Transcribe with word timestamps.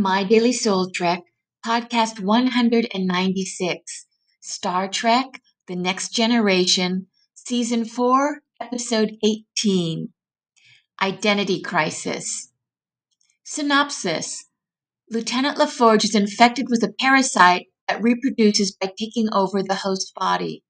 My 0.00 0.24
Daily 0.24 0.54
Soul 0.54 0.90
Trek, 0.90 1.24
podcast 1.62 2.20
196, 2.20 4.06
Star 4.40 4.88
Trek 4.88 5.42
The 5.66 5.76
Next 5.76 6.14
Generation, 6.14 7.08
Season 7.34 7.84
4, 7.84 8.40
Episode 8.62 9.18
18 9.22 10.08
Identity 11.02 11.60
Crisis. 11.60 12.50
Synopsis 13.44 14.46
Lieutenant 15.10 15.58
LaForge 15.58 16.04
is 16.04 16.14
infected 16.14 16.68
with 16.70 16.82
a 16.82 16.94
parasite 16.98 17.66
that 17.86 18.02
reproduces 18.02 18.74
by 18.74 18.90
taking 18.98 19.28
over 19.34 19.62
the 19.62 19.74
host 19.74 20.14
body. 20.14 20.64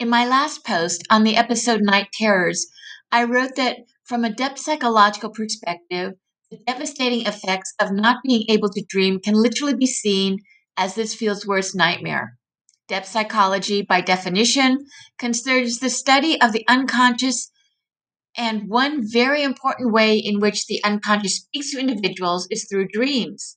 In 0.00 0.08
my 0.08 0.26
last 0.26 0.64
post 0.64 1.06
on 1.10 1.22
the 1.22 1.36
episode 1.36 1.80
Night 1.80 2.08
Terrors, 2.12 2.66
I 3.12 3.22
wrote 3.22 3.54
that 3.54 3.76
from 4.02 4.24
a 4.24 4.34
depth 4.34 4.58
psychological 4.58 5.30
perspective, 5.30 6.14
the 6.50 6.58
devastating 6.66 7.26
effects 7.26 7.72
of 7.80 7.92
not 7.92 8.16
being 8.24 8.44
able 8.48 8.68
to 8.70 8.84
dream 8.88 9.20
can 9.20 9.34
literally 9.34 9.74
be 9.74 9.86
seen 9.86 10.38
as 10.76 10.94
this 10.94 11.14
field's 11.14 11.46
worst 11.46 11.76
nightmare. 11.76 12.36
Depth 12.88 13.06
psychology, 13.06 13.82
by 13.82 14.00
definition, 14.00 14.84
considers 15.16 15.78
the 15.78 15.90
study 15.90 16.40
of 16.40 16.52
the 16.52 16.64
unconscious, 16.68 17.52
and 18.36 18.68
one 18.68 19.08
very 19.08 19.44
important 19.44 19.92
way 19.92 20.16
in 20.18 20.40
which 20.40 20.66
the 20.66 20.82
unconscious 20.82 21.36
speaks 21.36 21.70
to 21.70 21.78
individuals 21.78 22.48
is 22.50 22.66
through 22.68 22.88
dreams. 22.88 23.56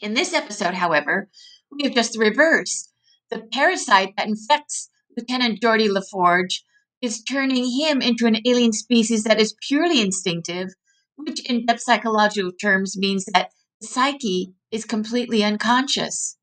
In 0.00 0.14
this 0.14 0.34
episode, 0.34 0.74
however, 0.74 1.28
we 1.70 1.84
have 1.84 1.94
just 1.94 2.14
the 2.14 2.18
reverse. 2.18 2.90
The 3.30 3.46
parasite 3.52 4.14
that 4.16 4.26
infects 4.26 4.90
Lieutenant 5.16 5.60
Geordi 5.60 5.88
LaForge 5.88 6.62
is 7.00 7.22
turning 7.22 7.70
him 7.70 8.02
into 8.02 8.26
an 8.26 8.38
alien 8.44 8.72
species 8.72 9.22
that 9.22 9.40
is 9.40 9.54
purely 9.68 10.00
instinctive 10.00 10.70
which 11.16 11.44
in 11.48 11.66
depth 11.66 11.82
psychological 11.82 12.52
terms 12.52 12.96
means 12.96 13.24
that 13.32 13.50
the 13.80 13.86
psyche 13.86 14.54
is 14.70 14.84
completely 14.84 15.44
unconscious. 15.44 16.36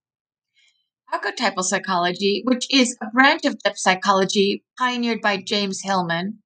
Archetypal 1.12 1.64
psychology, 1.64 2.44
which 2.46 2.68
is 2.72 2.96
a 3.02 3.10
branch 3.12 3.46
of 3.46 3.58
depth 3.60 3.80
psychology 3.80 4.64
pioneered 4.78 5.22
by 5.22 5.38
James 5.38 5.82
Hillman, 5.82 6.40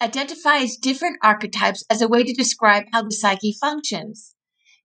identifies 0.00 0.76
different 0.76 1.18
archetypes 1.22 1.84
as 1.90 2.00
a 2.00 2.08
way 2.08 2.22
to 2.22 2.32
describe 2.32 2.84
how 2.92 3.02
the 3.02 3.10
psyche 3.10 3.56
functions. 3.60 4.34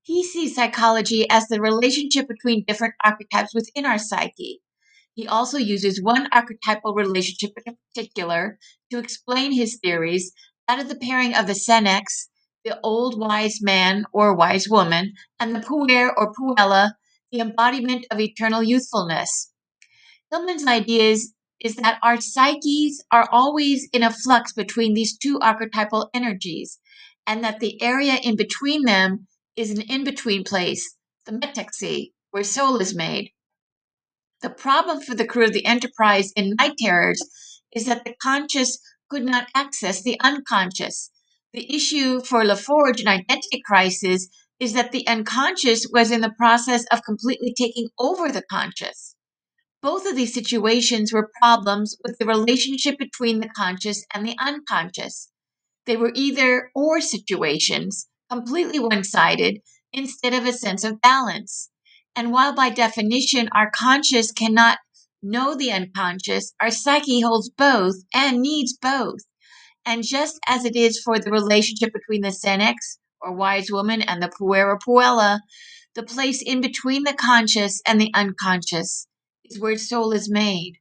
He 0.02 0.24
sees 0.24 0.56
psychology 0.56 1.30
as 1.30 1.48
the 1.48 1.62
relationship 1.62 2.28
between 2.28 2.66
different 2.68 2.96
archetypes 3.04 3.54
within 3.54 3.86
our 3.86 4.00
psyche. 4.00 4.62
He 5.14 5.28
also 5.28 5.58
uses 5.60 6.02
one 6.02 6.28
archetypal 6.32 6.96
relationship 6.96 7.52
in 7.66 7.78
particular 7.94 8.58
to 8.92 8.98
explain 8.98 9.52
his 9.52 9.78
theories, 9.78 10.34
that 10.68 10.80
of 10.80 10.90
the 10.90 10.96
pairing 10.96 11.36
of 11.36 11.46
the 11.46 11.54
senex, 11.54 12.30
the 12.64 12.80
old 12.82 13.20
wise 13.20 13.62
man 13.62 14.06
or 14.12 14.36
wise 14.36 14.68
woman, 14.70 15.14
and 15.40 15.56
the 15.56 15.60
puer 15.60 16.14
or 16.16 16.34
puella, 16.34 16.94
the 17.32 17.40
embodiment 17.40 18.06
of 18.12 18.20
eternal 18.20 18.64
youthfulness. 18.64 19.52
Hillman's 20.32 20.66
idea 20.66 21.12
is, 21.12 21.34
is 21.60 21.76
that 21.76 22.00
our 22.02 22.20
psyches 22.20 23.04
are 23.12 23.28
always 23.32 23.88
in 23.94 24.04
a 24.04 24.12
flux 24.12 24.54
between 24.54 24.94
these 24.94 25.18
two 25.18 25.40
archetypal 25.40 26.10
energies, 26.14 26.80
and 27.26 27.44
that 27.44 27.60
the 27.60 27.82
area 27.82 28.16
in 28.24 28.36
between 28.36 28.84
them 28.84 29.28
is 29.56 29.72
an 29.72 29.82
in 29.82 30.04
between 30.04 30.44
place, 30.44 30.96
the 31.26 31.32
metaxy, 31.32 32.12
where 32.32 32.44
soul 32.44 32.78
is 32.78 32.96
made. 32.96 33.32
The 34.42 34.50
problem 34.50 35.02
for 35.02 35.16
the 35.16 35.26
crew 35.26 35.46
of 35.46 35.54
the 35.54 35.66
Enterprise 35.66 36.34
in 36.36 36.56
Night 36.60 36.74
Terrors 36.78 37.22
is 37.72 37.86
that 37.86 38.04
the 38.04 38.16
conscious 38.22 38.78
could 39.10 39.24
not 39.24 39.48
access 39.56 40.02
the 40.02 40.20
unconscious, 40.20 41.12
the 41.54 41.74
issue 41.74 42.20
for 42.22 42.44
LaForge 42.44 43.00
in 43.00 43.08
Identity 43.08 43.62
Crisis 43.64 44.28
is 44.60 44.74
that 44.74 44.92
the 44.92 45.08
unconscious 45.08 45.86
was 45.92 46.10
in 46.10 46.22
the 46.22 46.34
process 46.36 46.84
of 46.92 47.04
completely 47.04 47.54
taking 47.56 47.90
over 48.00 48.32
the 48.32 48.44
conscious. 48.50 49.16
Both 49.82 50.08
of 50.08 50.16
these 50.16 50.34
situations 50.34 51.14
were 51.14 51.30
problems 51.42 51.96
with 52.04 52.18
the 52.18 52.26
relationship 52.26 52.98
between 52.98 53.40
the 53.40 53.50
conscious 53.50 54.04
and 54.14 54.26
the 54.26 54.36
unconscious. 54.40 55.30
They 55.86 55.98
were 55.98 56.12
either 56.16 56.72
or 56.74 57.02
situations, 57.02 58.08
completely 58.32 58.80
one 58.80 59.04
sided, 59.04 59.60
instead 59.92 60.34
of 60.34 60.46
a 60.46 60.54
sense 60.54 60.84
of 60.84 61.02
balance. 61.02 61.70
And 62.16 62.32
while 62.32 62.56
by 62.56 62.70
definition 62.70 63.50
our 63.54 63.70
conscious 63.70 64.32
cannot 64.32 64.80
know 65.22 65.56
the 65.56 65.72
unconscious, 65.72 66.54
our 66.60 66.72
psyche 66.72 67.22
holds 67.22 67.50
both 67.50 67.96
and 68.14 68.42
needs 68.42 68.76
both. 68.82 69.20
And 69.86 70.04
just 70.04 70.40
as 70.48 70.66
it 70.66 70.76
is 70.76 71.02
for 71.02 71.20
the 71.20 71.32
relationship 71.32 71.94
between 71.94 72.22
the 72.22 72.30
senex, 72.30 72.98
or 73.22 73.34
wise 73.34 73.72
woman, 73.72 74.02
and 74.02 74.22
the 74.22 74.30
puera 74.30 74.80
puella, 74.80 75.40
the 75.96 76.04
place 76.04 76.42
in 76.42 76.62
between 76.62 77.04
the 77.04 77.14
conscious 77.14 77.82
and 77.86 78.00
the 78.00 78.12
unconscious 78.14 79.08
is 79.46 79.60
where 79.60 79.78
soul 79.78 80.12
is 80.14 80.30
made. 80.30 80.80